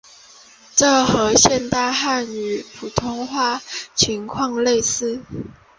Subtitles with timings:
[0.75, 3.61] 这和现代汉语普通话的
[3.93, 5.21] 情况非常类似。